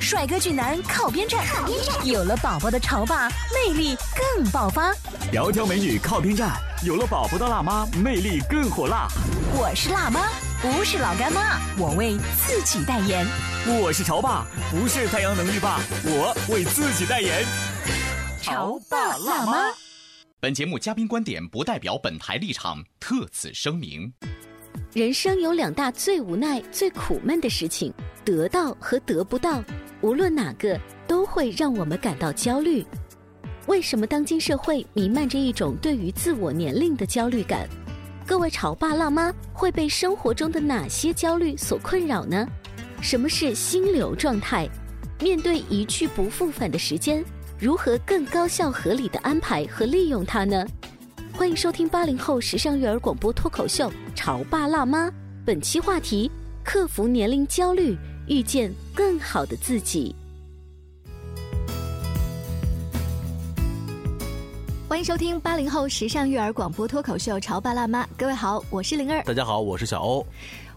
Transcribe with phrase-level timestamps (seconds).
[0.00, 1.44] 帅哥俊男靠边站，
[2.04, 4.92] 有了宝宝的潮爸魅力更爆发。
[5.32, 9.08] 窈窕美女靠边站，有了宝宝的辣妈魅力更火辣。
[9.52, 10.28] 我是辣妈，
[10.62, 13.26] 不是老干妈，我为自己代言。
[13.66, 17.44] 我是潮爸，不是太阳能浴霸，我为自己代言。
[18.40, 19.64] 潮爸辣妈。
[20.40, 24.10] 本节目嘉宾观点不代表本台立场，特此声明。
[24.94, 27.92] 人生有两大最无奈、最苦闷的事情：
[28.24, 29.62] 得到和得不到。
[30.00, 32.86] 无论哪个，都会让我们感到焦虑。
[33.66, 37.68] 为什么当今社会弥漫着一种对于自我年龄的焦虑感？
[38.24, 42.46] 各位潮爸辣妈会被生活中的哪些焦虑所困扰呢？
[43.00, 44.68] 什么是心流状态？
[45.20, 47.24] 面对一去不复返的时间，
[47.58, 50.64] 如何更高效合理的安排和利用它呢？
[51.32, 55.08] 欢迎收听八零后时尚育儿广播脱口秀《潮爸辣妈》，
[55.44, 56.30] 本期话题：
[56.62, 57.96] 克服年龄焦虑。
[58.28, 60.14] 遇见更好的自己。
[64.86, 69.22] 欢迎收听八零后时尚育儿广播脱口秀《潮爸辣妈》，各位好，我是灵儿。
[69.22, 70.26] 大家好，我是小欧。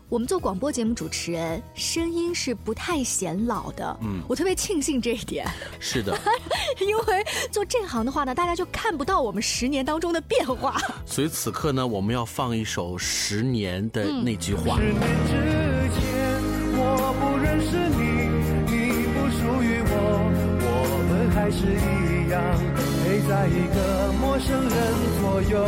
[0.07, 3.97] 我们做广播节目主持人，声音是不太显老的。
[4.01, 5.47] 嗯，我特别庆幸这一点。
[5.79, 6.17] 是的，
[6.79, 10.77] 因为做这行的话呢，大家就看不到我们十年当中的变化。
[11.05, 14.77] 所以此刻呢，我们要放一首《十年》的那句话。
[14.77, 15.60] 我
[21.61, 22.41] 是一样
[23.05, 25.63] 陪在一个陌生人左右，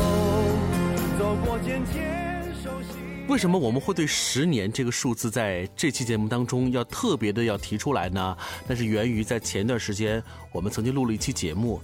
[1.19, 2.97] 走过渐渐熟悉。
[3.27, 8.35] 为什么我们会对十年这个数字在这期节目当中要特别的要提出来呢？
[8.67, 10.21] 那是源于在前段时间
[10.51, 11.79] 我们曾经录了一期节目。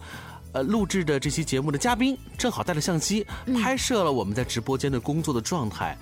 [0.53, 3.23] 呃，录制的这期节目的嘉宾正好带着相机
[3.61, 5.95] 拍摄了我们在直播间的工作的状态，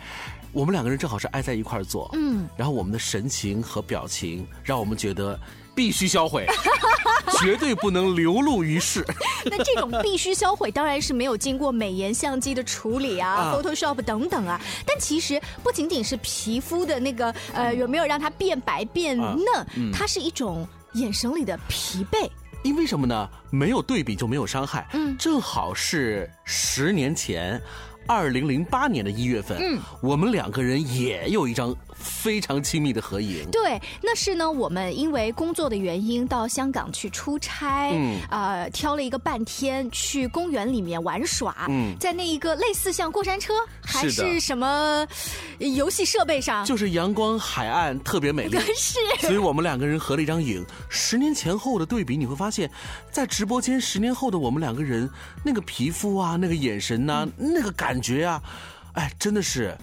[0.54, 5.38] 我们两个人正好是挨在一块儿做，嗯，然后我们的神情和表情让我们觉得
[5.78, 6.44] 必须销毁，
[7.40, 9.06] 绝对不能流露于世。
[9.46, 14.60] 那这种必须销毁当然是没有经过美颜相机的处理啊，Photoshop 等等啊。
[14.88, 22.28] 但其实不仅仅是皮肤的那个呃有没有让它变白变嫩，它是一种眼神里的疲惫。
[22.64, 23.30] 因为什么呢？
[23.52, 24.88] 没有对比就没有伤害。
[24.94, 27.62] 嗯，正好是十年前，
[28.08, 31.74] 二零零八年的一月份，嗯，我们两个人也有一张。
[32.00, 33.50] 非常亲密的合影。
[33.52, 45.06] 对，那是呢，我们因为工作的原因到香港去出差，嗯，呃，挑了一个半天去公园里面玩耍，嗯，在那一个类似像过山车还是什么
[45.60, 50.66] 游戏设备上，就是阳光海岸特别美丽， 是，所以我们两个人合了一张影。
[50.90, 52.70] 十年前后的对比，你会发现，
[53.12, 55.10] 在直播间十年后的我们两个人，
[55.44, 58.42] 那个皮肤啊，那个眼神呐，那个感觉啊，
[58.94, 59.76] 哎，真的是。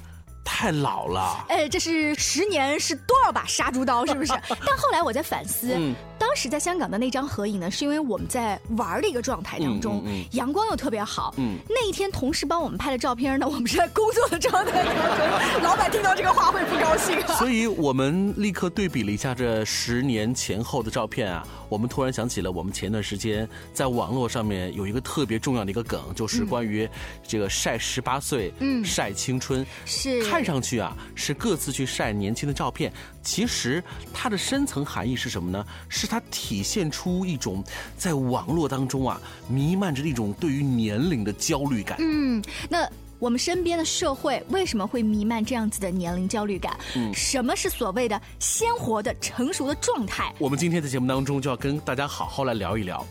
[0.45, 4.33] 太老了，哎，这是十年是多少把杀猪刀，是不是？
[4.65, 5.75] 但后来我在反思。
[6.19, 11.35] 当时在香港的那张合影呢，是因为我们在玩的一个状态当中，阳光又特别好。
[11.69, 15.63] 那一天同事帮我们拍的照片呢，我们是在工作的状态当中。
[15.63, 17.21] 老板听到这个话会不高兴。
[17.39, 26.89] 所以我们立刻对比了一下这十年前后的照片啊，我们突然想起了我们前段时间在网络上面有一个特别重要的一个梗，就是关于
[27.27, 28.53] 这个晒十八岁、
[28.85, 32.93] 晒青春，是看上去啊是各自去晒年轻的照片。
[33.23, 33.83] 其实
[34.13, 35.65] 它的深层含义是什么呢？
[35.89, 37.61] 是它体现出一种
[37.99, 41.97] 在网络当中啊弥漫着一种对于年龄的焦虑感。
[41.99, 42.41] 嗯，
[42.71, 42.89] 那
[43.19, 46.79] 我们身边的社会为什么会弥漫这样子的年龄焦虑感？
[46.95, 50.33] 嗯，什么是所谓的鲜活的成熟的状态？
[50.39, 53.05] 我们今天的节目当中就要跟大家好好来聊一聊。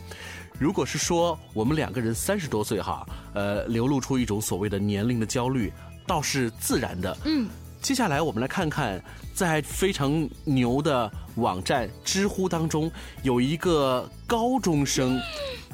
[0.58, 5.70] 如果是说我们两个人三十多岁哈，呃，流露出一种所谓的年龄的焦虑，
[6.06, 7.14] 倒是自然的。
[7.26, 7.50] 嗯。
[7.84, 8.98] 接下来我们来看看，
[9.34, 12.90] 在非常牛的网站知乎当中，
[13.22, 15.20] 有一个高中生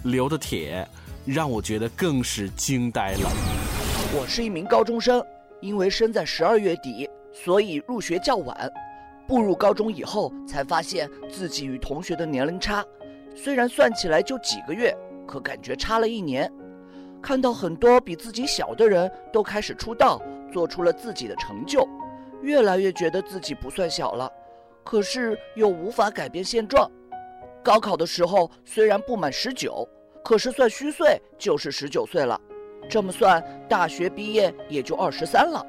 [0.03, 0.85] 留的帖，
[1.25, 3.31] 让我觉得更是惊呆了。
[4.13, 5.25] 我是一名高中生，
[5.61, 8.69] 因为生在十二月底，所以入学较晚。
[9.29, 12.85] 步入高中以后，才发现自己与同学的年龄差，
[13.37, 14.93] 虽然算起来就几个月，
[15.29, 16.53] 可感觉差了一年。
[17.23, 20.21] 看到很多比自己小的人都开始出道，
[20.53, 21.89] 做出了自己的成就，
[22.43, 24.31] 越来越觉得自己不算小了。
[24.83, 26.91] 可是又无法改变现状。
[27.63, 29.87] 高考的时候虽然不满十九，
[30.25, 32.41] 可是算虚岁就是十九岁了。
[32.89, 35.65] 这么算，大学毕业也就二十三了，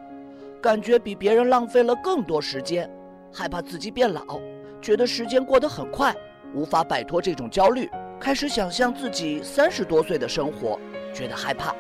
[0.62, 2.90] 感觉比别人浪费了更多时间，
[3.32, 4.40] 害怕自己变老，
[4.82, 6.16] 觉得时间过得很快，
[6.56, 7.88] 无法摆脱这种焦虑，
[8.20, 10.80] 开始想象自己三十多岁的生活，
[11.14, 11.76] 觉得害怕，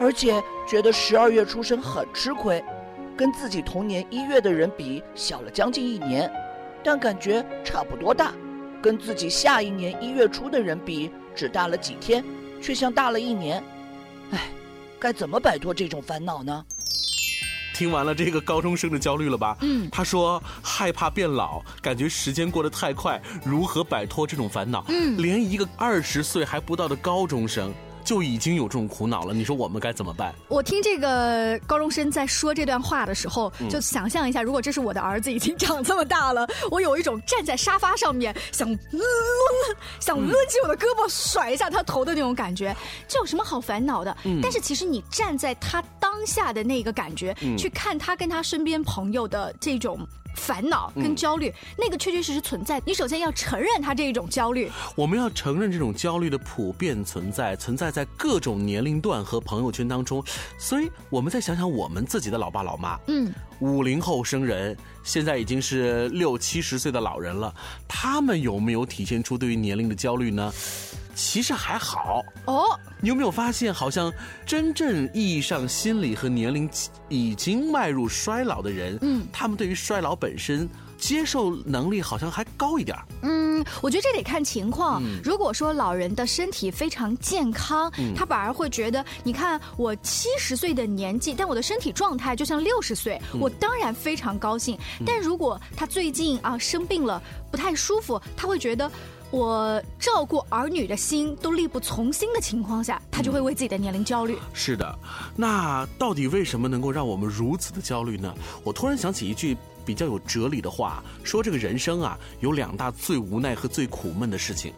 [0.00, 2.62] 而且觉得十二月出生很吃亏，
[3.16, 6.30] 跟自己同年一月的人比小了将近一年。
[6.84, 8.32] 但感觉差不多大，
[8.82, 12.24] 跟自己下一年一月初的人比，只大了几天，
[12.60, 13.62] 却像大了一年。
[14.32, 14.48] 哎，
[14.98, 16.64] 该怎么摆脱这种烦恼呢？
[17.74, 19.56] 听完了这个高中生的焦虑了吧？
[19.60, 24.84] 嗯，他说害怕变老，感觉时间过得太快，如何摆脱这种烦恼？
[24.88, 27.72] 嗯，连一个二十岁还不到的高中生。
[28.04, 30.34] 就已经有这种苦恼了，你说我们该怎么办？
[30.48, 39.00] 我听这个高中生在说这段话的时候，就想象一下，如果这是我的儿子，已经长这么大了，我有一种站在沙发上面想抡
[40.00, 42.74] 想抡起我的胳膊甩一下他头的那种感觉，
[43.08, 44.16] 这有什么好烦恼的？
[44.42, 49.98] 但是其实你站在他当下的那个感觉，去看他跟他身边朋友的这种。
[50.34, 52.80] 烦恼跟焦虑，那个确确实实存在。
[52.84, 54.70] 你首先要承认他这一种焦虑。
[54.94, 60.22] 我们要承认这种焦虑的普遍存在，存在在各种年龄段和朋友圈当中。
[60.58, 67.54] 所以，我们再想想我们自己的老爸老妈，嗯，五零后生人，现在已经是六七十岁的老人了，
[67.86, 70.52] 他们有没有体现出对于年龄的焦虑呢？
[71.14, 72.24] 其实还好。
[72.46, 74.12] 哦，你有没有发现，好像
[74.46, 76.68] 真正意义上心理和年龄
[77.08, 80.68] 已经迈入衰老的人，嗯，他们对于衰老本身
[80.98, 85.02] 接受能力好像还高一点嗯，我觉得这得看情况。
[85.22, 94.78] 如果说老人的身体非常健康，他反而会觉得，你看我七十岁的年纪，但我的身体状态就像六十岁，我当然非常高兴。
[95.04, 98.90] 但如果他最近啊生病了，不太舒服，他会觉得。
[99.32, 104.36] 我照顾儿女的心都力不从心的情况下，他就会为自己的年龄焦虑。
[104.52, 104.98] 是的，
[105.34, 108.32] 那到底为什么能够让我们如此的焦虑呢？
[108.62, 109.56] 我突然想起一句
[109.86, 114.70] 比较有哲理的话，说这个人生啊，有两大最无奈和最苦闷的事情，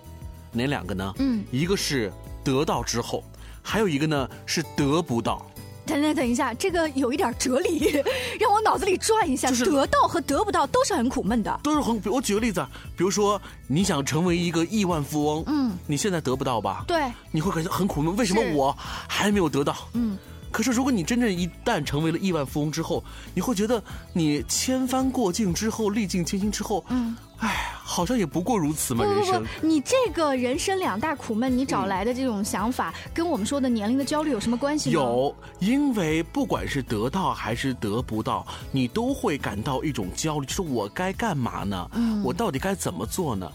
[0.52, 1.12] 哪两个呢？
[1.18, 2.12] 嗯，一个是
[2.44, 3.24] 得到之后，
[3.60, 5.44] 还有一个呢是得不到。
[5.86, 8.02] 等等等一下，这个有一点哲理，
[8.40, 9.50] 让我脑子里转一下。
[9.50, 12.00] 得到和得不到都是很苦闷的，都是很。
[12.06, 12.66] 我举个例子，
[12.96, 16.84] 比如说你想成为一个亿万富翁，嗯，你现在得不到吧？
[16.86, 18.14] 对，你会感觉很苦闷。
[18.16, 18.76] 为什么我
[19.08, 19.76] 还没有得到？
[19.92, 20.16] 嗯。
[20.50, 23.02] 可是，如果你真正一旦成为了亿万富翁之后，
[23.34, 23.82] 你会觉得
[24.12, 29.04] 你千帆过尽之后，历尽千辛之后，嗯，哎，好像也不过如此嘛。
[29.04, 34.90] 人生，你这个人生两大苦闷，你找来的这种想法，跟我们说的年龄的焦虑有什么关系？
[34.90, 41.90] 有，因为不管是得到还是得不到，你都会感到一种焦虑，就是我该干嘛呢？
[41.94, 43.50] 嗯，我到底该怎么做呢？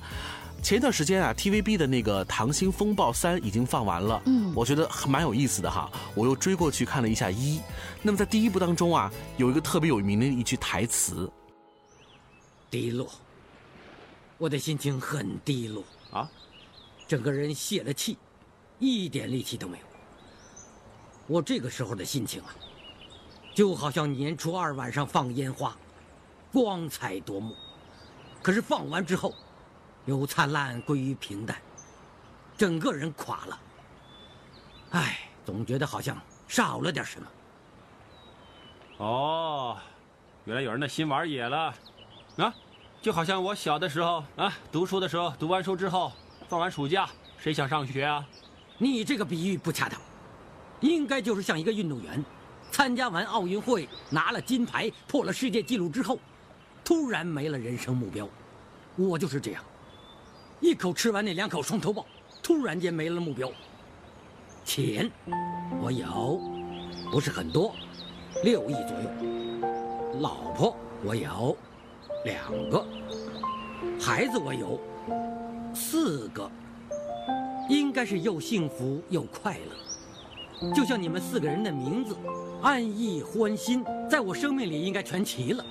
[0.62, 5.90] 前一段时间啊，TVB 的那个《溏心风暴三》已经放完了，嗯，我觉得蛮有意思的哈。
[6.14, 7.62] 我又追过去看了一下一。
[8.02, 11.32] 那么在第一部当中啊，有一个特别有名的一句台词：
[12.70, 13.08] 低落，
[14.40, 16.28] 我的心情很低落啊，
[17.06, 18.18] 整个人泄了气，
[18.80, 19.86] 一点力气都没有。
[21.28, 22.56] 我这个时候的心情啊，
[23.54, 25.78] 就好像年初二晚上放烟花，
[26.54, 27.54] 光彩夺目，
[28.42, 29.36] 可是放完之后。
[30.06, 31.62] 由灿烂归于平淡，
[32.58, 33.60] 整个人垮了。
[34.92, 37.28] 唉，总觉得好像少了点什么。
[38.98, 39.78] 哦，
[40.46, 41.76] 原来有人的心玩野了，
[42.38, 42.56] 啊，
[43.02, 46.12] 就好像我小的时候啊，读书的时候，读完书之后，
[46.50, 48.28] 放完暑假，谁想上学啊？
[48.78, 50.00] 你这个比喻不恰当，
[50.82, 52.24] 应该就是像一个运动员，
[52.72, 56.20] 参加完奥运会拿了金牌，破了世界纪录之后，
[56.84, 58.28] 突然没了人生目标。
[58.98, 59.64] 我就是这样。
[60.60, 62.06] 一口吃完那两口双头豹，
[62.44, 63.50] 突然间没了目标。
[64.66, 65.10] 钱，
[65.82, 66.42] 我有，
[67.10, 67.74] 不是很多，
[68.44, 70.20] 六亿左右。
[70.20, 71.58] 老婆我有，
[72.26, 72.86] 两个。
[74.00, 74.80] 孩子我有，
[75.74, 76.50] 四个。
[77.70, 82.18] 应该是又幸福又快乐，就像你们四个人的名字，
[82.64, 85.64] 安逸欢心，在我生命里应该全齐了。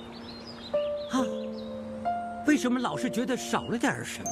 [1.11, 1.19] 啊，
[2.47, 4.29] 为什么老是觉得少了点什么？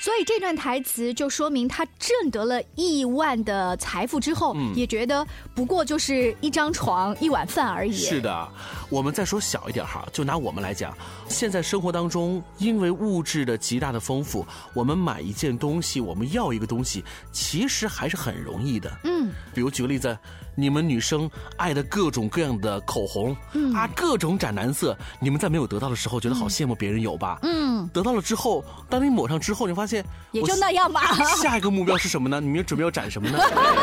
[0.00, 7.92] 所以这段台词就说明他挣得了亿万的财富之后，也觉得不过就是一张床、一碗饭而已。
[7.92, 8.48] 是的，
[8.88, 10.96] 我们再说小一点哈，就拿我们来讲，
[11.28, 18.90] 现在生活当中，因为物质的极大的丰富，我们买一件东西，我们要一个东西，其实还是很容易的。
[19.04, 20.16] 嗯，比如举个例子。
[20.60, 23.32] 你们女生爱的各种各样的口红，
[23.72, 27.38] 啊，各种斩男色，你们在没有得到的时候觉得好羡慕别人有吧？
[27.42, 29.87] 嗯，得到了之后，当你抹上之后，你发现
[30.32, 31.14] 也就那样吧。
[31.40, 32.40] 下一个目标是什么呢？
[32.40, 33.38] 你们准备要展什么呢？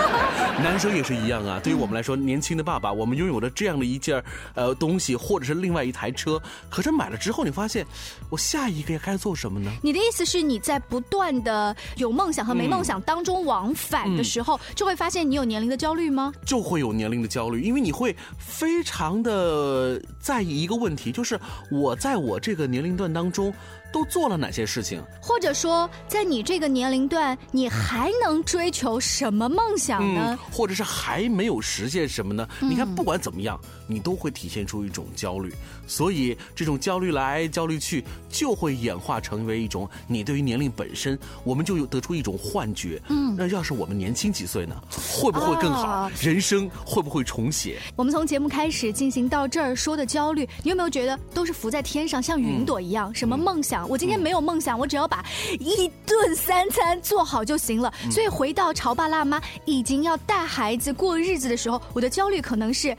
[0.61, 1.59] 男生也是一样啊。
[1.63, 4.21] 对于我们来说，年轻的爸爸，我们拥有了这样的一件
[4.53, 7.85] 呃东西，或者是另外一台车，可是买了之后，你发现
[8.29, 9.71] 我下一个该做什么呢？
[9.81, 16.33] 你的意思是你在不断的有梦想和没梦想当中往返的时候，就会发现你有年龄的焦虑吗？
[16.45, 16.65] 就。
[16.65, 23.53] 会有年龄的焦虑，因为你会非常的在意一个问题，就是我在我这个年龄段当中。
[23.95, 25.01] 都做了哪些事情？
[25.21, 30.37] 或者说，在你这个年龄段，你还能追求什么梦想呢？
[30.51, 32.45] 或者是还没有实现什么呢？
[32.59, 35.53] 你看，不管怎么样，你都会体现出一种焦虑。
[35.87, 43.01] 所以，这种焦虑来焦虑去，就会演化成为一种你对于年龄本身，我们就有得出一种幻觉。
[43.07, 44.75] 嗯，那要是我们年轻几岁呢？
[45.07, 46.11] 会不会更好？
[46.19, 47.79] 人生会不会重写？
[47.95, 53.15] 我们从节目开始进行到这儿说的焦虑，你有没有觉得都是浮在天上，像云朵一样？
[53.15, 53.84] 什么梦想？
[53.87, 55.23] 我今天没有梦想，我只要把
[55.59, 57.93] 一顿三餐做好就行了。
[58.11, 62.95] 所以回到潮爸辣妈已经要带孩子过日子的时候，我的焦虑可能是。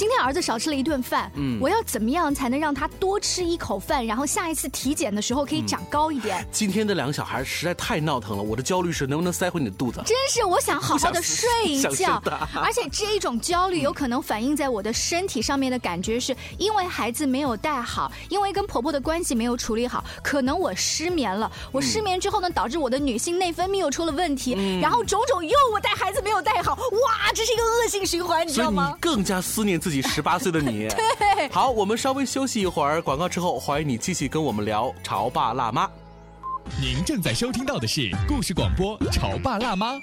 [0.00, 6.42] 今天儿子少吃了一顿饭，嗯，我要怎么样才能让他多吃一口饭，然后下一次体检的时候可以长高一点？
[6.50, 10.00] 今天的两个小孩实在太闹腾了，我的焦虑是能不能塞回你的肚子？
[10.06, 12.18] 真是，我想好好的睡一觉，
[12.54, 21.52] 而且这一种焦虑有可能反映在我的身体上面的感觉，是因为孩子没有带好，因为跟婆婆的关系没有处理好，可能我失眠了。
[21.70, 28.96] 我失眠之后呢，导致我的女性内分泌又出了问题，然后种种又我带孩子没有带好，哇，这是一个恶性循环，你知道吗？
[28.98, 29.89] 更加思念自。
[29.90, 30.86] 自己十八岁的你，
[31.50, 35.84] 好，我们稍微休息一会儿，广告之后，欢迎你继续跟我们聊《潮爸辣妈》。
[36.80, 39.94] 您正在收听到的是故事广播《潮爸辣妈》。《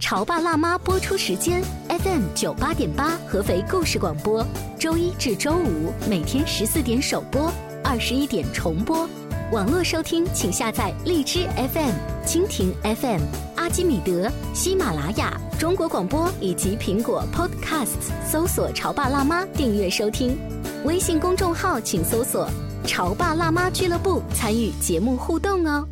[0.00, 4.42] 潮爸辣妈》播出时间：FM 九八点八，合肥故事广播，
[4.78, 7.52] 周一至周五每天十四点首播，
[7.84, 9.06] 二十一点重播。
[9.52, 11.92] 网络收听，请下载荔枝 FM、
[12.24, 13.20] 蜻蜓 FM、
[13.64, 15.40] 阿基米德、喜马拉雅。
[15.58, 20.36] 中国广播以及苹果 Podcasts 搜索“潮爸辣妈”订阅收听，
[20.84, 22.46] 微信公众号请搜索
[22.86, 25.88] “潮爸辣妈俱乐部”参与节目互动哦。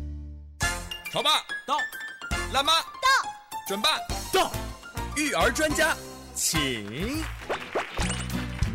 [1.11, 1.31] 潮爸
[1.65, 1.73] 到，
[2.53, 3.07] 辣妈到，
[3.67, 3.97] 准爸
[4.31, 4.51] 到，
[5.17, 5.97] 育儿专家
[6.35, 6.85] 请。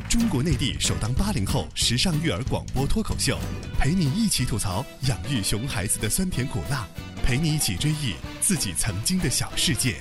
[0.09, 3.39] 中国内地首档八零后时尚育儿广播脱口秀，
[3.79, 6.85] 陪你一起吐槽养育熊孩子的酸甜苦辣，
[7.25, 9.97] 陪你一起追忆自己曾经的小世界。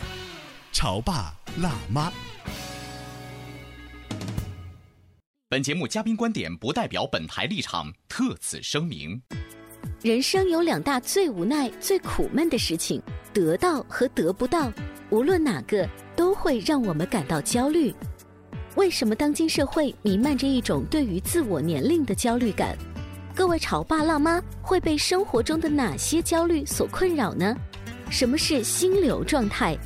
[0.72, 2.12] 潮爸辣妈。
[5.50, 9.22] 本节目嘉宾观点不代表本台立场，特此声明。
[10.02, 13.02] 人生有两大最无奈、最苦闷的事情：
[13.34, 14.72] 得到和得不到。
[15.10, 17.96] 无论哪个，都会让我们感到焦虑。
[18.76, 22.78] 为什么当今社会弥漫着一种对于自我年龄的焦虑感？
[23.38, 27.56] 各位潮爸辣妈会被生活中的哪些焦虑所困扰呢？
[28.10, 29.78] 什么是心流状态？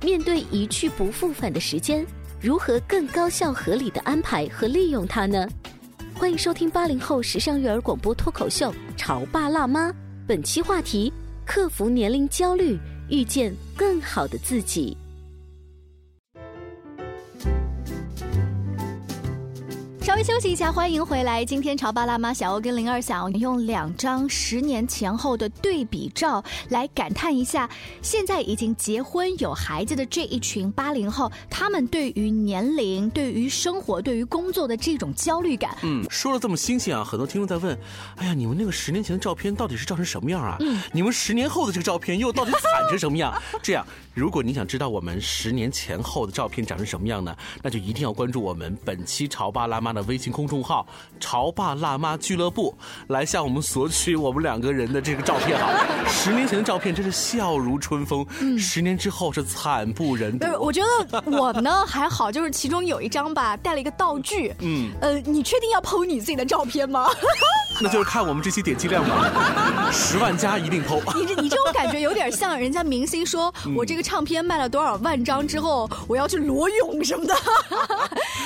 [0.00, 2.06] 面对一去不复返的时间，
[2.40, 5.48] 如何更高效合理的安排和利用它呢？
[6.14, 9.88] 欢迎收听八零后时尚育儿广播脱口秀《潮爸辣妈》，
[10.24, 11.12] 本期话题：
[11.44, 14.96] 克服年龄焦虑，遇见更好的自己。
[20.00, 21.44] 稍微休息一下，欢迎回来。
[21.44, 27.68] 今天潮爸辣妈小欧跟灵儿想用两张十年前后的对比照来感叹一下，
[28.00, 35.76] 现在已经结婚有孩子的这一群八零后，他们对于年龄、对于生活、对于工作的这种焦虑感。
[35.82, 37.78] 嗯，说了这么新鲜啊，很多听众在问：
[38.16, 40.56] 哎呀，你们那个十年前的照片到底是照成什么样啊？
[40.60, 43.34] 嗯，你们十年后的这个照片又到底惨成什么样？
[43.62, 50.02] 这样，如果你想知道我们十年前后的照片长成什么样呢，那就一定要关注我们本期潮爸辣妈的。
[50.04, 50.86] 微信公众号
[51.20, 52.74] “潮爸辣妈俱乐部”
[53.08, 55.68] 来向我们索取我们两个人的这个照片哈！
[56.08, 58.26] 十年前的照片真是笑如春风，
[58.58, 60.46] 十年之后是惨不忍睹。
[60.58, 64.52] 我觉得我呢还好，就是其中有一张吧，带了一个道具。
[64.60, 67.08] 嗯，呃，你确定要剖你自己的照片吗？
[67.82, 71.00] 那就是看我们这期点击量吧， 十万加一定剖。
[71.18, 77.34] 你这你这种感觉有点像人家明星说，我这个唱片卖了多少万张之后，我要去裸泳什么的。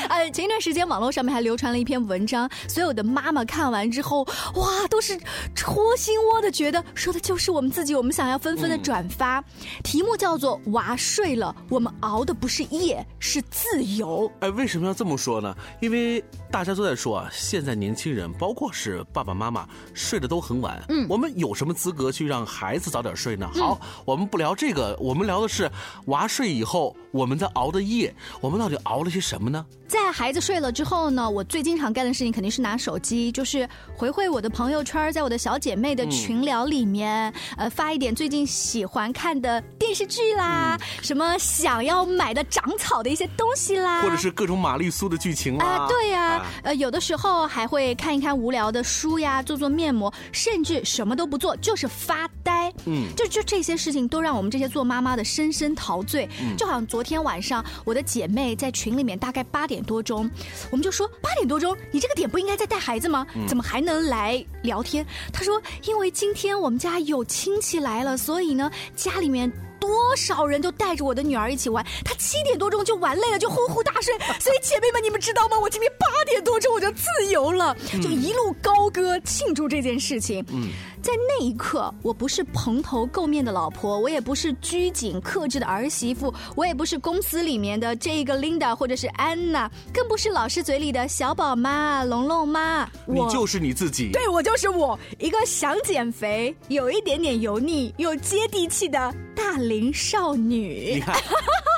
[0.09, 4.23] 呃，前一段时间网络上面还流传了一篇文章，所有的妈妈看完之后，
[4.55, 5.19] 哇，都是
[5.53, 9.43] 戳心窝的，觉得说的就是我们自己，我们想要纷纷的转发。
[9.83, 14.31] 题目叫做“娃睡了，我们熬的不是夜，是自由”。
[14.38, 15.53] 哎，为什么要这么说呢？
[15.81, 16.23] 因为
[16.53, 20.81] 大家都在说啊，现在年轻人，包括是爸爸妈妈，睡得都很晚。
[20.88, 23.50] 嗯，我们有什么资格去让孩子早点睡呢？
[23.55, 25.69] 好，我们不聊这个，我们聊的是
[26.07, 29.67] 娃睡以后，我们在熬的夜，我们到底熬了些什么呢？
[29.88, 45.64] 在孩子睡了之后呢，我最经常干的事情肯定是拿手机，就是回回我的朋友圈，在我的小姐妹的群聊里面，呃，发一点最近喜欢看的电视剧啦，什么想要买的长草的一些东西啦，或者是各种玛丽苏的剧情啦。
[45.64, 52.54] 啊，对呀，呃，有的时候还会看一看无聊的书呀，做做面膜，甚至什么都不做，就是发呆。
[52.87, 56.29] 嗯，就就这些事情都让我们这些做妈妈的深深陶醉。
[56.41, 59.85] 嗯，就好像昨天晚上我的姐妹在群里面，大概八点。
[59.85, 60.31] 多钟，
[60.71, 63.26] 我们就说八点多钟，你这个点不应该在带孩子吗？
[63.47, 65.05] 怎么还能来聊天？
[65.31, 71.85] 她说，因为今天我们家有亲戚来了，所以呢，家里面多少人都带着我的女儿一起玩。
[72.03, 74.17] 她七点多钟就玩累了，就呼呼大睡。
[74.41, 75.61] 所以姐妹们，你们知道吗？
[75.61, 80.43] 我今天八点多钟我就自由了，就一路高歌庆祝这件事情。
[80.49, 80.71] 嗯。
[81.05, 92.89] 在那一刻，我不是蓬头垢面的老婆，我也不是拘谨克制的儿媳妇，我也不是公司里面的这个 Linda 或者是安娜，更不是老师嘴里的小宝妈、龙龙妈。
[93.07, 94.13] 你就是你自己。
[94.13, 100.95] 对，我就是我，一个想减肥、有一点点油腻又接地气的大龄少女。
[100.95, 101.17] 你看，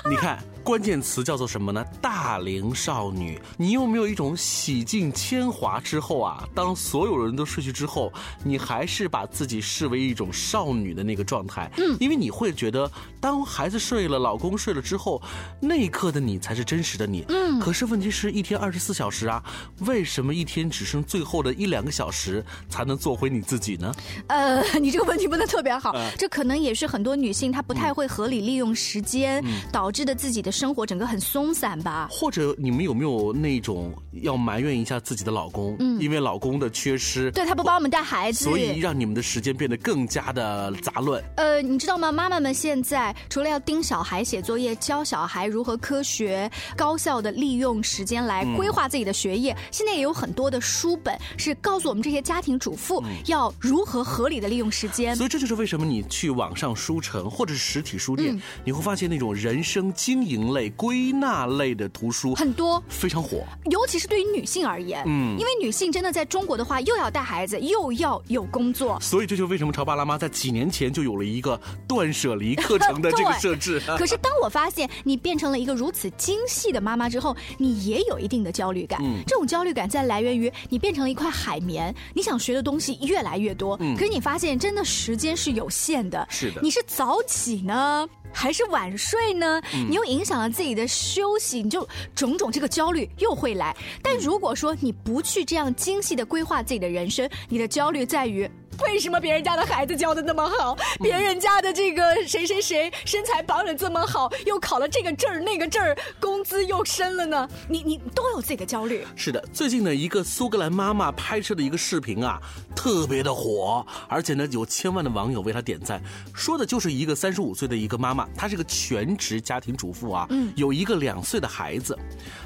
[0.08, 0.38] 你看。
[0.66, 1.84] 关键词叫做什么呢？
[2.02, 6.42] 大龄少女，你有没有一种洗尽铅华之后啊？
[6.56, 11.70] 当所有人都睡去之后，你还是把自己视为一种少女的那个状态？
[11.78, 15.22] 嗯，因为你会觉得，当孩子睡了，老公睡了之后，
[15.60, 17.24] 那一刻的你才是真实的你。
[17.28, 19.40] 嗯，可是问题是一天二十四小时啊，
[19.82, 23.94] 为什么一天只剩最后的一两个小时才能做回你自己呢？
[24.26, 30.55] 呃， 你这个问题问的特别好，这可能也是很多女性她不太会合理利用时间导致的自己的。
[30.56, 32.08] 生活整个很松散吧？
[32.10, 35.76] 或者你们有没有那种要埋怨一下自己的老公？
[35.80, 41.22] 嗯，因为老公的缺失，对他不帮我们带孩子，所以让你们的时间变得更加的杂乱。
[41.36, 42.10] 呃，你知道吗？
[42.10, 55.14] 妈妈们现在除了要盯小孩写作业、教小孩如何科学高效的利用时间来规划自己的学业，现在也有很多的书本是告诉我们这些家庭主妇要如何合理的利用时间。
[55.14, 60.45] 所以这就是为什么你去网上书城或者是实体书店，你会发现那种人生经营。
[60.52, 73.80] 类归纳类的图书很多，非常火，尤其是对于女性而言，嗯，因为女性真的在中国的话，又要带孩子，又要有工作，所以这就为什么潮爸辣妈在几年前就有了一个断舍离课程的 这个设置。
[73.98, 79.00] 可是当我发现你变成了一个如此精细的妈妈之后，你也有一定的焦虑感。
[79.02, 86.26] 嗯，这种焦虑感在来源于你变成了一块海绵，你想学的东西越来越多，嗯，可是你发现真的时间是有限的。
[86.30, 88.08] 是的，你是早起呢？
[88.36, 89.60] 还是晚睡呢？
[89.72, 93.74] 你又影响了自己的休息，你就种种这个焦虑又会来。
[94.02, 98.48] 但如果说你不去这样精细的规划自己的人生，你的焦虑在于。
[98.84, 100.76] 为什么别人家的孩子教的那么好？
[101.00, 107.48] 别人家的这个谁谁谁身材保养这么好，又考了这个证儿那个证儿，工资又升了呢？
[107.68, 109.06] 你你都有自己的焦虑。
[109.14, 112.40] 是的，最近呢，一个苏格兰妈妈拍摄的一个视频啊，
[112.74, 116.02] 特别的火，而且呢，有千万的网友为她点赞。
[116.34, 121.98] 说的就是一个三十五岁的一个妈妈，她是个全职家庭主妇啊，嗯，有一个两岁的孩子。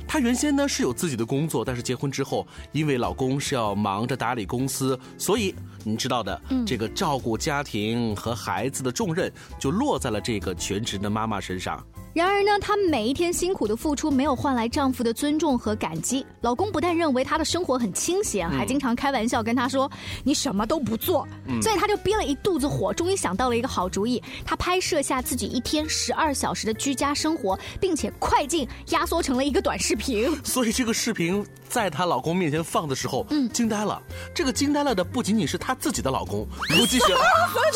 [0.06, 5.52] 她原先呢是有自己的工作，但是结婚之后，因为老公是要忙着打理公司，所以
[5.84, 6.19] 你知道。
[6.22, 11.84] 的这个照顾家庭和孩子的重任，就落在了这个全职的妈妈身上。
[12.12, 16.26] 然而呢，她每一天辛苦的付出没有换来丈夫的尊重和感激。
[16.40, 19.88] 老公不但认为她的生活很清闲，还经常开玩笑跟她说
[20.24, 21.24] ：“你什么都不做。”
[21.62, 24.20] 所以她就憋了一肚子火，终于想到了一个好主意。
[24.44, 30.28] 她拍摄下自己一天十二小时的居家生活，并且快进压缩成了一个短视频。
[30.42, 34.02] 所以这个视频在她老公面前放的时候，嗯，惊呆了。
[34.34, 36.44] 这个惊呆了的不仅仅是她自己的老公，
[36.76, 37.06] 估计是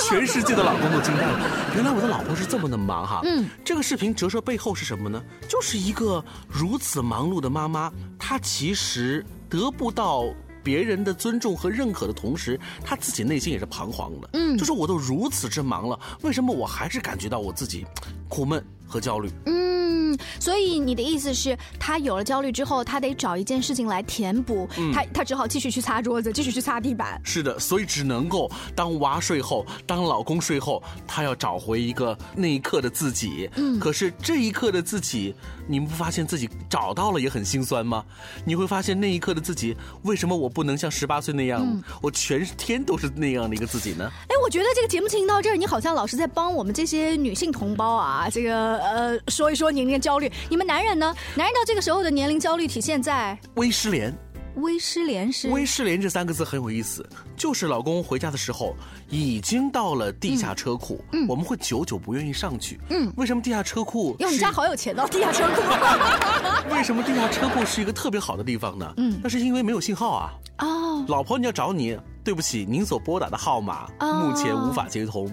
[0.09, 1.39] 全世界的老公都惊呆了。
[1.77, 3.21] 原来我的老婆是这么的忙哈。
[3.25, 4.13] 嗯，这个视频。
[4.15, 5.23] 折射背后是什么呢？
[5.49, 10.25] 就是一个如此忙碌的妈妈，她其实得不到
[10.63, 14.31] 别人的尊重和认可的同时，她自己内心也是彷徨的。
[14.33, 17.85] 嗯，就是我都如此之忙了，为什么我还是感觉到我自己
[18.29, 19.31] 苦闷和焦虑？
[19.47, 19.84] 嗯。
[20.15, 27.21] 嗯，所以你的意思是，他有了焦虑之后，他得找一件事情来填补，他他只好继续去擦桌子，继续去擦地板。
[27.25, 33.49] 是的，所以只能够当娃睡后，当老公睡后，他要找回一个那一刻的自己。
[33.57, 35.35] 嗯，可是这一刻的自己，
[35.67, 38.05] 你们不发现自己找到了也很心酸吗？
[38.45, 44.11] 你会发现那一刻的自己，为什么我不能像十八岁那样，我全天都是那样的一个自己呢？
[44.29, 50.31] 哎，我觉得这个节目进行到这儿，你好像老是在帮我们这些女性同胞啊，这个呃说一说年龄焦虑。
[50.51, 51.15] 你们男人呢？
[51.35, 54.15] 男人到这个时候的年龄焦虑体现在微失联。
[54.59, 57.05] 微失联是微失联这三个字很有意思，
[57.37, 58.73] 就是老公回家的时候
[59.09, 64.15] 已经到了地下车库，嗯，我们会久久不愿意上去，嗯，为什么地下车库？
[64.21, 65.61] 因为我们家好有钱哦，地下车库。
[66.73, 68.95] 为什么地下车库是一个特别好的地方呢？
[68.99, 70.33] 嗯，那是因为没有信号啊。
[70.59, 75.31] 哦，老婆你要找你，对不起，您所拨打的号码目前无法接通。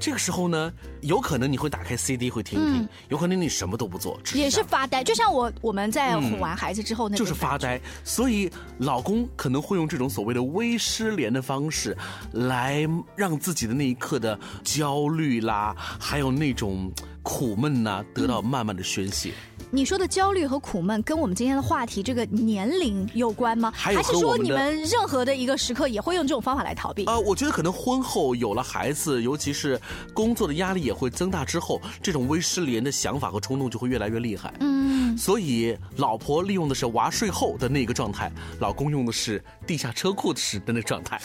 [0.00, 5.04] 这个时候呢，有可能你会打开 CD 会听听，有可能你什么都不做，也是发呆。
[5.04, 7.80] 就像我我们在哄完孩子之后，那就是发呆。
[8.02, 11.96] 所以老公可能会用这种所谓的微失联的方式，
[12.32, 16.90] 来让自己的那一刻的焦虑啦，还有那种
[17.22, 19.32] 苦闷呐，得到慢慢的宣泄。
[19.74, 23.72] 你说的焦虑和苦闷跟我们今天的话题这个年龄有关吗？
[23.74, 27.06] 还是说你们任何的一个时刻也会用这种方法来逃避？
[27.06, 29.80] 呃，我觉得可能婚后有了孩子，尤其是
[30.12, 34.52] 工作的压力也会增大之后，这种微失联的想法和冲动就会越来越厉害。
[34.60, 38.30] 嗯，所以老婆利用的是娃睡后的那个状态，
[38.60, 41.18] 老公用的是地下车库时的那个状态。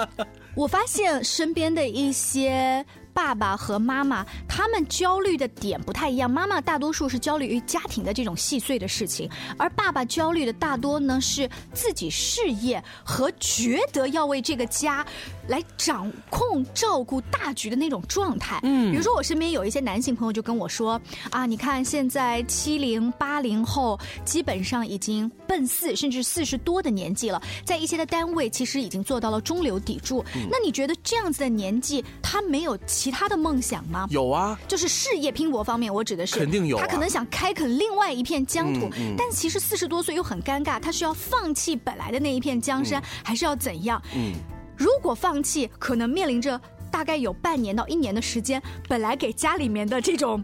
[0.56, 2.82] 我发现身边的一些。
[3.12, 15.04] 爸爸和妈妈他们焦虑的点不太一样，妈妈大多数是焦虑于家庭的这种细碎的事情，而爸爸焦虑的大多呢是自己事业和觉得要为这个家
[15.50, 18.58] 来掌控照顾大局的那种状态。
[18.62, 20.98] 嗯，比如说我身边有一些男性朋友就跟我说
[21.30, 30.24] 啊，你看现在七零八零后基本上已经奔四甚至四十多的年纪了，在一些的单位其实已经做到了中流砥柱。
[30.50, 32.70] 那你觉得这样子的年纪他没有？
[32.86, 34.06] 其他的梦想吗？
[34.10, 36.78] 有啊，就是事业拼搏方面，我指的是肯定有。
[36.78, 44.00] 他可能想开垦另外一片疆土，但其实四十多岁又很尴尬，他是要放弃本来的那一片江山，还是要怎样？
[44.14, 44.32] 嗯，
[44.80, 46.58] 如果放弃，可能面临着
[46.90, 50.42] 大概有半年到一年的时间，本来给家里面的这种。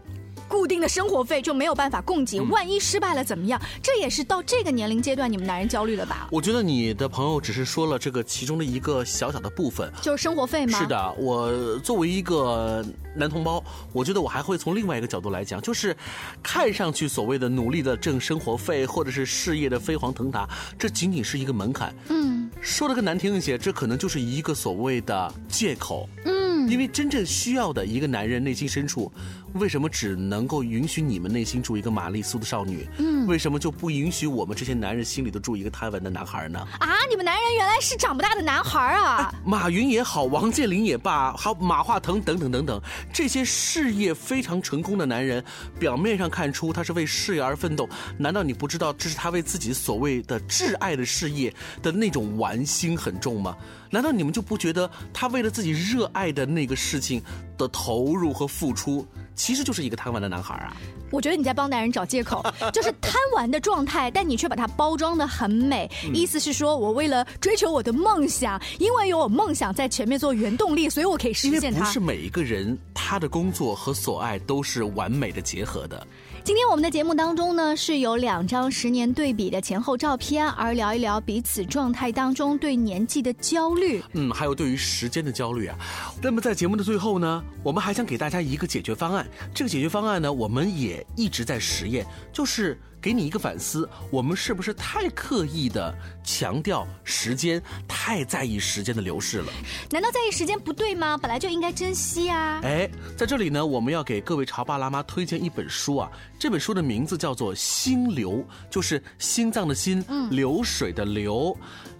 [0.49, 3.61] 固定的生活费就没有办法供给，万一失败了怎么样？
[3.83, 6.29] 这也是到这个年龄阶段你们男人焦虑了吧？
[6.31, 10.79] 我觉得你的朋友只是说了这个其中的一个小小的部分，就是生活费吗？
[10.79, 12.81] 是的，我作为一个
[13.13, 15.93] 男同胞，我觉得我还会从另外一个角度来讲，就是
[16.41, 20.47] 看上去所谓的努力的挣生活费，或者是事业的飞黄腾达，
[20.79, 21.93] 这仅仅是一个门槛。
[22.07, 26.09] 嗯，说的更难听一些，这可能就是一个所谓的借口。
[26.25, 29.11] 嗯，因为真正需要的一个男人内心深处。
[29.57, 32.87] 为什么只能够允许你们内心住一个玛丽苏的少女？
[32.97, 36.59] 嗯，为什么就不允许我们这些男人心里都住一个贪玩的男孩呢？
[36.79, 39.33] 啊，你们男人原来是长不大的男孩啊！
[39.45, 45.43] 马云也好，王健林也罢，还有马化腾等等等等，这些事业非常成功的男人，
[45.79, 53.55] 表面上看出他是为事业而奋斗，难道你不知道这是他为自己所谓的挚爱的事业的那种玩心很重吗？
[53.89, 57.21] 难道你们就不觉得他为了自己热爱的那个事情
[57.57, 59.07] 的投入和付出？
[59.37, 60.75] 其实就是一个贪玩的男孩啊！
[61.11, 71.85] 我觉得你在帮男人找借口， 就是贪玩的状态，但你却把它包装的很美，意思是说我为了追求我的梦想，因为有我梦想在前面做原动力，所以我可以实现它。
[71.85, 76.05] 不是每一个人他的工作和所爱都是完美的结合的。
[76.47, 85.77] 今天我们的节目当中呢，是有两张十年对比的前后照片，而聊一聊彼此状态当中对年纪的焦虑，嗯，还有对于时间的焦虑啊。
[86.21, 89.27] 那么在节目的最后呢，我们还想给大家一个解决方案。
[89.53, 92.79] 这个解决方案呢，我们也一直在实验，就是。
[93.01, 99.51] 给你一个反思，我们是不是太刻意的强调时间，太在意时间的流逝了？
[99.91, 101.17] 难道在意时间不对吗？
[101.17, 102.59] 本来就应该珍惜啊！
[102.63, 106.11] 哎，在这里呢，我们要给各位潮爸辣妈推荐一本书啊。
[106.39, 108.31] 这本书的名字叫做《心流》，
[108.69, 111.55] 就是心脏的心，流水的流。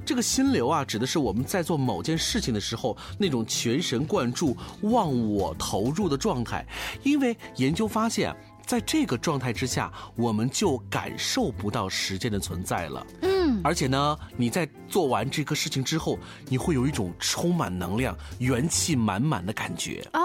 [0.06, 6.66] 这个心流啊，指的是我们在做某件事情的时候那种全神贯注、忘我投入的状态。
[7.04, 8.36] 因为研究发现。
[8.68, 13.08] 在这个状态之下，我们就感受不到时间的存在了。
[13.22, 20.22] 嗯，而且呢，你在做完这个事情之后，你会有一种充满能量、元气满满的感觉啊。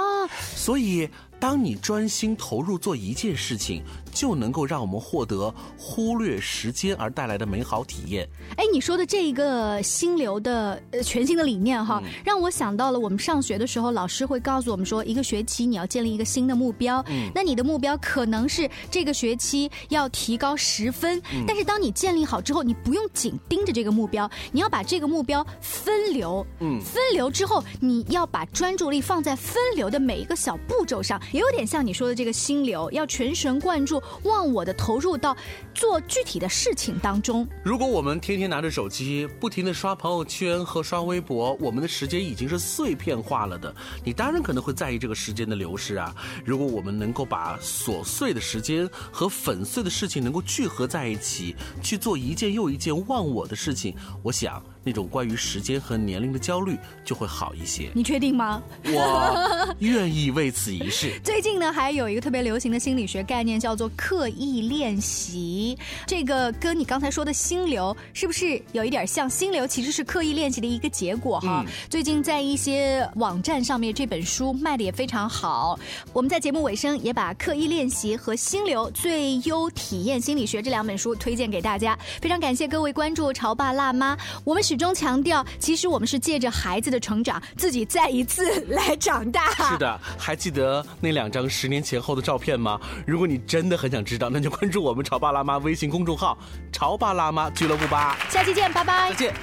[0.55, 1.09] 所以。
[1.42, 8.29] 当你专心投入做一件事情，就能够让我们获得忽略时间而带来的美好体验。
[8.57, 17.03] 哎，你说的这一个心流的呃全新的理念哈，让我想到了我们上学的时候，老师会告诉我们说，一个学期你要建立一个新的目标。
[17.09, 26.46] 嗯，那你的目标可能是这个学期要提高十分，但是当你建立好之后，你不用紧盯着这个目标，你要把这个目标分流。
[26.61, 35.37] 嗯，分流之后，你要把专注力放在分流的每一个小步骤上，也有点像你说的这个心流，要全神贯注、忘我的投入到
[35.75, 37.47] 做具体的事情当中。
[37.65, 43.75] 如果我们天天拿着手机，不停的刷朋友圈和刷微博，我们的时间已经是碎片化了的。
[44.05, 46.15] 你当然可能会在意这个时间的流逝啊。
[46.45, 54.62] 如果我们能够把琐碎的时间和粉碎的事情能够聚合在一起，去做一件又一件忘我的事情，我想。
[54.85, 57.90] 那种关于时间和年龄的焦虑就会好一些。
[57.95, 58.62] 你确定吗？
[58.87, 61.12] 我愿意为此一试。
[61.23, 65.79] 最近呢，还有一个特别流行的心理学概念，叫做刻意练习。
[66.07, 69.31] 这个跟你刚才说的心流是不是有一点像？
[69.31, 71.64] 心流其实是刻意练习的一个结果哈。
[71.88, 75.79] 最近在一些网站上面，这本书卖的也非常好。
[76.12, 81.97] 我们在节目尾声也把《刻意练习》和《心流最优体验心理学》这两本书推荐给大家。
[82.21, 84.62] 非常感谢各位关注潮爸辣妈，我们。
[84.72, 89.50] 始终强调，其实我们是借着孩子的成长，自己再一次来长大。
[89.68, 92.80] 是的，还记得那两张十年前后的照片吗？
[93.06, 96.38] 如果你真的很想知道，那就关注我们潮爸辣妈微信公众号
[96.72, 98.16] “潮爸辣妈俱乐部”吧。
[98.30, 99.11] 下期见，拜拜。
[99.11, 99.35] 再见。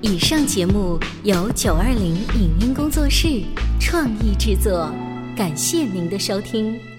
[0.00, 3.42] 以上节目由九二零影音工作室
[3.80, 4.88] 创意制作，
[5.36, 6.95] 感谢您的收听。